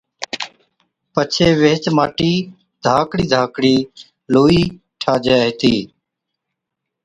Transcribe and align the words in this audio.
پڇي 1.13 1.47
ويهچ 1.61 1.83
ماٽِي 1.97 2.33
ڌاڪڙي 2.83 3.25
ڌاڪڙي 3.33 3.75
لوئِيئَي 4.33 4.63
ٺاهجي 5.01 5.35
هِتي 5.45 5.75